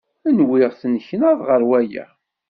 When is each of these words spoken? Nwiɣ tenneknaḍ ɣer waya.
Nwiɣ 0.37 0.71
tenneknaḍ 0.79 1.39
ɣer 1.49 1.61
waya. 1.69 2.05